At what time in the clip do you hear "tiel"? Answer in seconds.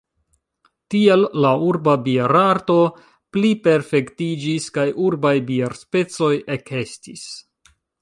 0.93-1.25